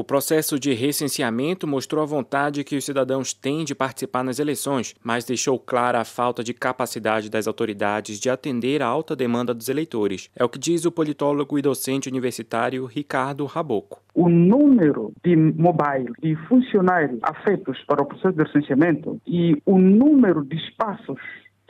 O 0.00 0.04
processo 0.10 0.58
de 0.58 0.72
recenseamento 0.72 1.66
mostrou 1.66 2.02
a 2.02 2.06
vontade 2.06 2.64
que 2.64 2.74
os 2.74 2.86
cidadãos 2.86 3.34
têm 3.34 3.66
de 3.66 3.74
participar 3.74 4.24
nas 4.24 4.38
eleições, 4.38 4.94
mas 5.04 5.26
deixou 5.26 5.58
clara 5.58 6.00
a 6.00 6.06
falta 6.06 6.42
de 6.42 6.54
capacidade 6.54 7.28
das 7.28 7.46
autoridades 7.46 8.18
de 8.18 8.30
atender 8.30 8.80
à 8.80 8.86
alta 8.86 9.14
demanda 9.14 9.52
dos 9.52 9.68
eleitores. 9.68 10.30
É 10.34 10.42
o 10.42 10.48
que 10.48 10.58
diz 10.58 10.86
o 10.86 10.90
politólogo 10.90 11.58
e 11.58 11.60
docente 11.60 12.08
universitário 12.08 12.86
Ricardo 12.86 13.44
Raboco. 13.44 14.00
O 14.14 14.30
número 14.30 15.12
de 15.22 15.36
mobile 15.36 16.14
e 16.22 16.34
funcionários 16.48 17.20
afetos 17.22 17.84
para 17.86 18.02
o 18.02 18.06
processo 18.06 18.32
de 18.32 18.42
recenseamento 18.42 19.20
e 19.26 19.60
o 19.66 19.76
número 19.76 20.42
de 20.42 20.56
espaços 20.56 21.20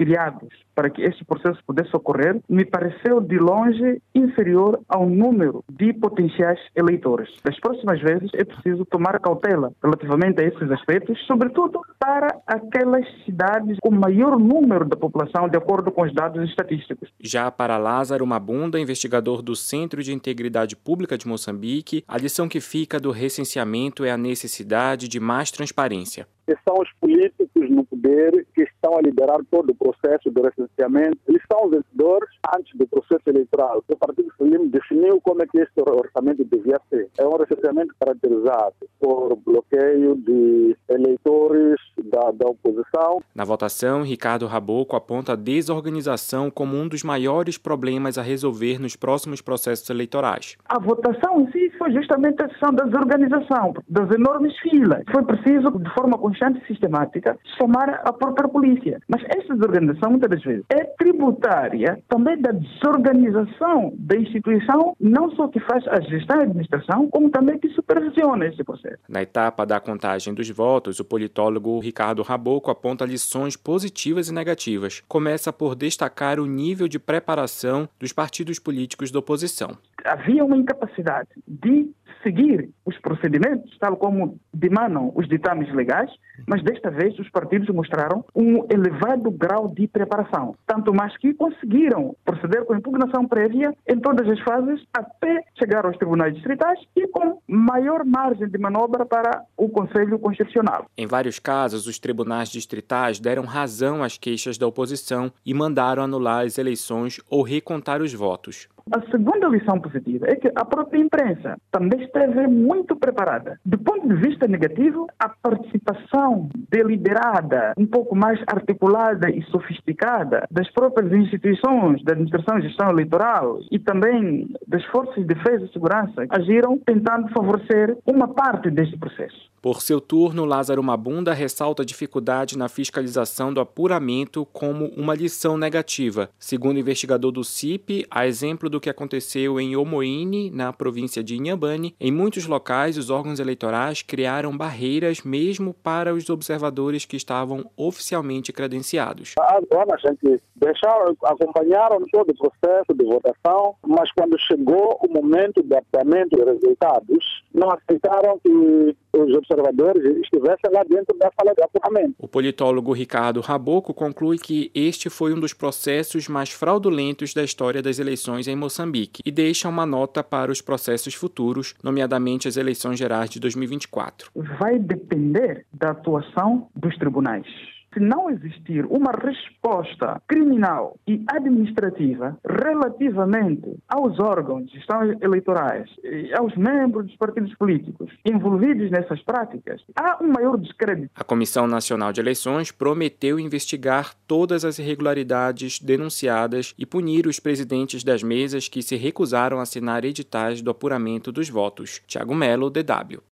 criados 0.00 0.48
para 0.74 0.88
que 0.88 1.02
este 1.02 1.22
processo 1.26 1.60
pudesse 1.66 1.94
ocorrer, 1.94 2.40
me 2.48 2.64
pareceu 2.64 3.20
de 3.20 3.38
longe 3.38 4.00
inferior 4.14 4.80
ao 4.88 5.06
número 5.06 5.62
de 5.70 5.92
potenciais 5.92 6.58
eleitores. 6.74 7.28
Das 7.44 7.60
próximas 7.60 8.00
vezes 8.00 8.30
é 8.32 8.42
preciso 8.42 8.86
tomar 8.86 9.20
cautela 9.20 9.72
relativamente 9.82 10.40
a 10.40 10.46
esses 10.46 10.70
aspectos, 10.70 11.18
sobretudo 11.26 11.82
para 11.98 12.28
aquelas 12.46 13.04
cidades 13.26 13.76
com 13.82 13.90
maior 13.90 14.38
número 14.38 14.88
da 14.88 14.96
população, 14.96 15.50
de 15.50 15.58
acordo 15.58 15.92
com 15.92 16.00
os 16.00 16.14
dados 16.14 16.48
estatísticos. 16.48 17.10
Já 17.20 17.50
para 17.50 17.76
Lázaro 17.76 18.26
Mabunda, 18.26 18.80
investigador 18.80 19.42
do 19.42 19.54
Centro 19.54 20.02
de 20.02 20.14
Integridade 20.14 20.76
Pública 20.76 21.18
de 21.18 21.28
Moçambique, 21.28 22.02
a 22.08 22.16
lição 22.16 22.48
que 22.48 22.58
fica 22.58 22.98
do 22.98 23.10
recenseamento 23.10 24.02
é 24.02 24.10
a 24.10 24.16
necessidade 24.16 25.08
de 25.08 25.20
mais 25.20 25.50
transparência. 25.50 26.26
São 26.68 26.78
os 26.80 26.90
políticos 27.00 27.70
no 27.70 27.84
poder 27.84 28.46
que 28.54 28.62
estão 28.62 28.96
a 28.96 29.02
liderar 29.02 29.38
todo 29.50 29.70
o 29.70 29.74
processo 29.74 30.30
de 30.30 30.40
recenseamento. 30.40 31.18
Eles 31.28 31.42
são 31.50 31.66
os 31.66 31.70
vencedores 31.70 32.28
antes 32.56 32.76
do 32.76 32.86
processo 32.86 33.22
eleitoral. 33.26 33.82
O 33.88 33.96
Partido 33.96 34.30
Frelimo 34.36 34.68
definiu 34.68 35.20
como 35.20 35.42
é 35.42 35.46
que 35.46 35.58
este 35.58 35.80
orçamento 35.80 36.44
devia 36.44 36.80
ser. 36.88 37.08
É 37.18 37.26
um 37.26 37.36
recenseamento 37.36 37.94
caracterizado 37.98 38.74
por 38.98 39.36
bloqueio 39.36 40.16
de 40.16 40.76
eleitores 40.88 41.80
da, 42.04 42.30
da 42.30 42.48
oposição. 42.48 43.22
Na 43.34 43.44
votação, 43.44 44.02
Ricardo 44.02 44.46
Raboco 44.46 44.96
aponta 44.96 45.32
a 45.32 45.36
desorganização 45.36 46.50
como 46.50 46.76
um 46.76 46.88
dos 46.88 47.02
maiores 47.02 47.56
problemas 47.56 48.18
a 48.18 48.22
resolver 48.22 48.80
nos 48.80 48.96
próximos 48.96 49.40
processos 49.40 49.88
eleitorais. 49.90 50.56
A 50.68 50.78
votação 50.78 51.42
em 51.42 51.50
si 51.52 51.59
foi 51.80 51.92
justamente 51.92 52.42
a 52.42 52.48
questão 52.48 52.72
da 52.72 52.84
desorganização, 52.84 53.72
das 53.88 54.10
enormes 54.10 54.54
filas. 54.58 55.02
Foi 55.10 55.24
preciso, 55.24 55.70
de 55.78 55.90
forma 55.94 56.18
constante 56.18 56.60
e 56.62 56.66
sistemática, 56.66 57.38
chamar 57.58 58.02
a 58.04 58.12
própria 58.12 58.46
polícia. 58.48 59.00
Mas 59.08 59.22
esta 59.24 59.54
desorganização, 59.54 60.10
muitas 60.10 60.28
das 60.28 60.42
vezes, 60.42 60.64
é 60.68 60.84
tributária 60.84 61.98
também 62.06 62.38
da 62.38 62.52
desorganização 62.52 63.94
da 63.96 64.16
instituição, 64.16 64.94
não 65.00 65.30
só 65.30 65.48
que 65.48 65.58
faz 65.60 65.86
a 65.88 66.00
gestão 66.02 66.36
e 66.36 66.40
a 66.40 66.42
administração, 66.42 67.08
como 67.08 67.30
também 67.30 67.58
que 67.58 67.70
supervisiona 67.70 68.46
esse 68.46 68.62
processo. 68.62 68.98
Na 69.08 69.22
etapa 69.22 69.64
da 69.64 69.80
contagem 69.80 70.34
dos 70.34 70.50
votos, 70.50 71.00
o 71.00 71.04
politólogo 71.04 71.80
Ricardo 71.80 72.22
Raboco 72.22 72.70
aponta 72.70 73.06
lições 73.06 73.56
positivas 73.56 74.28
e 74.28 74.34
negativas. 74.34 75.02
Começa 75.08 75.50
por 75.50 75.74
destacar 75.74 76.38
o 76.38 76.46
nível 76.46 76.86
de 76.86 76.98
preparação 76.98 77.88
dos 77.98 78.12
partidos 78.12 78.58
políticos 78.58 79.10
da 79.10 79.18
oposição. 79.18 79.78
Havia 80.04 80.44
uma 80.44 80.56
incapacidade 80.56 81.28
de 81.46 81.90
seguir 82.22 82.70
os 82.84 82.98
procedimentos, 82.98 83.76
tal 83.78 83.96
como 83.96 84.38
demandam 84.52 85.12
os 85.14 85.28
ditames 85.28 85.72
legais, 85.74 86.10
mas 86.46 86.62
desta 86.62 86.90
vez 86.90 87.18
os 87.18 87.30
partidos 87.30 87.68
mostraram 87.68 88.24
um 88.34 88.66
elevado 88.70 89.30
grau 89.30 89.68
de 89.68 89.86
preparação, 89.86 90.54
tanto 90.66 90.92
mais 90.92 91.16
que 91.16 91.34
conseguiram 91.34 92.14
proceder 92.24 92.64
com 92.64 92.74
impugnação 92.74 93.26
prévia 93.26 93.74
em 93.88 93.98
todas 93.98 94.28
as 94.28 94.40
fases 94.40 94.80
até 94.92 95.42
chegar 95.58 95.84
aos 95.84 95.96
tribunais 95.96 96.34
distritais 96.34 96.78
e 96.96 97.06
com 97.08 97.40
maior 97.46 98.04
margem 98.04 98.48
de 98.48 98.58
manobra 98.58 99.04
para 99.06 99.44
o 99.56 99.68
Conselho 99.68 100.18
Constitucional. 100.18 100.86
Em 100.96 101.06
vários 101.06 101.38
casos, 101.38 101.86
os 101.86 101.98
tribunais 101.98 102.50
distritais 102.50 103.20
deram 103.20 103.44
razão 103.44 104.02
às 104.02 104.18
queixas 104.18 104.58
da 104.58 104.66
oposição 104.66 105.32
e 105.44 105.54
mandaram 105.54 106.02
anular 106.02 106.44
as 106.44 106.58
eleições 106.58 107.20
ou 107.28 107.42
recontar 107.42 108.00
os 108.02 108.12
votos. 108.12 108.68
A 108.92 109.00
segunda 109.08 109.46
lição 109.46 109.80
positiva 109.80 110.26
é 110.28 110.34
que 110.34 110.50
a 110.52 110.64
própria 110.64 110.98
imprensa 110.98 111.56
também 111.70 112.02
esteve 112.02 112.48
muito 112.48 112.96
preparada. 112.96 113.56
Do 113.64 113.78
ponto 113.78 114.08
de 114.08 114.16
vista 114.16 114.48
negativo, 114.48 115.06
a 115.16 115.28
participação 115.28 116.48
deliberada, 116.68 117.72
um 117.78 117.86
pouco 117.86 118.16
mais 118.16 118.40
articulada 118.48 119.30
e 119.30 119.42
sofisticada 119.44 120.44
das 120.50 120.68
próprias 120.72 121.12
instituições 121.12 122.02
da 122.02 122.12
administração 122.14 122.58
e 122.58 122.62
gestão 122.62 122.90
eleitoral 122.90 123.60
e 123.70 123.78
também 123.78 124.48
das 124.66 124.84
forças 124.86 125.14
de 125.14 125.24
defesa 125.24 125.66
e 125.66 125.72
segurança 125.72 126.26
agiram 126.28 126.76
tentando 126.78 127.28
favorecer 127.28 127.96
uma 128.04 128.26
parte 128.26 128.70
deste 128.70 128.98
processo. 128.98 129.50
Por 129.62 129.82
seu 129.82 130.00
turno, 130.00 130.46
Lázaro 130.46 130.82
Mabunda 130.82 131.34
ressalta 131.34 131.82
a 131.82 131.84
dificuldade 131.84 132.56
na 132.56 132.66
fiscalização 132.66 133.52
do 133.52 133.60
apuramento 133.60 134.46
como 134.46 134.86
uma 134.96 135.14
lição 135.14 135.58
negativa. 135.58 136.30
Segundo 136.38 136.76
o 136.76 136.80
investigador 136.80 137.30
do 137.30 137.44
CIP, 137.44 138.06
a 138.10 138.26
exemplo 138.26 138.70
do 138.70 138.79
que 138.80 138.90
aconteceu 138.90 139.60
em 139.60 139.76
Omoine, 139.76 140.50
na 140.50 140.72
província 140.72 141.22
de 141.22 141.36
Inhambane, 141.36 141.94
em 142.00 142.10
muitos 142.10 142.46
locais 142.46 142.96
os 142.96 143.10
órgãos 143.10 143.38
eleitorais 143.38 144.02
criaram 144.02 144.56
barreiras 144.56 145.22
mesmo 145.22 145.74
para 145.74 146.14
os 146.14 146.28
observadores 146.30 147.04
que 147.04 147.16
estavam 147.16 147.70
oficialmente 147.76 148.52
credenciados. 148.52 149.34
Agora 149.38 149.94
a 149.94 150.08
gente 150.08 150.42
deixaram, 150.56 151.16
acompanharam 151.24 152.04
todo 152.10 152.30
o 152.30 152.34
processo 152.34 152.94
de 152.94 153.04
votação, 153.04 153.74
mas 153.86 154.10
quando 154.12 154.38
chegou 154.38 154.98
o 155.02 155.12
momento 155.12 155.62
do 155.62 155.76
apuramento 155.76 156.36
dos 156.36 156.46
resultados, 156.46 157.44
não 157.54 157.70
aceitaram 157.70 158.38
que 158.38 158.96
os 159.24 159.34
observadores 159.34 160.02
estivessem 160.22 160.70
lá 160.72 160.82
dentro 160.84 161.16
da 161.18 161.30
sala 161.38 161.54
de 161.54 161.62
apuramento. 161.62 162.14
O 162.18 162.28
politólogo 162.28 162.92
Ricardo 162.92 163.40
Raboco 163.40 163.92
conclui 163.92 164.38
que 164.38 164.70
este 164.74 165.10
foi 165.10 165.32
um 165.32 165.40
dos 165.40 165.52
processos 165.52 166.28
mais 166.28 166.50
fraudulentos 166.50 167.34
da 167.34 167.42
história 167.42 167.82
das 167.82 167.98
eleições 167.98 168.48
em 168.48 168.56
Moçambique 168.56 169.22
e 169.24 169.30
deixa 169.30 169.68
uma 169.68 169.86
nota 169.86 170.22
para 170.22 170.50
os 170.50 170.60
processos 170.60 171.14
futuros, 171.14 171.74
nomeadamente 171.82 172.48
as 172.48 172.56
eleições 172.56 172.98
gerais 172.98 173.30
de 173.30 173.40
2024. 173.40 174.30
Vai 174.58 174.78
depender 174.78 175.64
da 175.72 175.90
atuação 175.90 176.68
dos 176.74 176.96
tribunais 176.96 177.46
se 177.92 178.00
não 178.00 178.30
existir 178.30 178.84
uma 178.86 179.12
resposta 179.12 180.20
criminal 180.26 180.96
e 181.06 181.24
administrativa 181.28 182.38
relativamente 182.48 183.76
aos 183.88 184.18
órgãos 184.18 184.66
de 184.66 184.76
gestão 184.76 185.02
eleitorais 185.20 185.88
e 186.04 186.32
aos 186.34 186.54
membros 186.56 187.06
dos 187.06 187.16
partidos 187.16 187.54
políticos 187.54 188.10
envolvidos 188.24 188.90
nessas 188.90 189.22
práticas, 189.22 189.82
há 189.96 190.22
um 190.22 190.28
maior 190.28 190.56
descrédito. 190.56 191.10
A 191.14 191.24
Comissão 191.24 191.66
Nacional 191.66 192.12
de 192.12 192.20
Eleições 192.20 192.70
prometeu 192.70 193.38
investigar 193.38 194.14
todas 194.26 194.64
as 194.64 194.78
irregularidades 194.78 195.78
denunciadas 195.78 196.74
e 196.78 196.86
punir 196.86 197.26
os 197.26 197.40
presidentes 197.40 198.04
das 198.04 198.22
mesas 198.22 198.68
que 198.68 198.82
se 198.82 198.96
recusaram 198.96 199.58
a 199.58 199.62
assinar 199.62 200.04
editais 200.04 200.62
do 200.62 200.70
apuramento 200.70 201.32
dos 201.32 201.48
votos. 201.48 202.02
Tiago 202.06 202.34
Melo, 202.34 202.70
DW. 202.70 203.22